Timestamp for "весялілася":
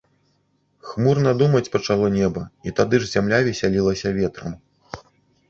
3.51-4.15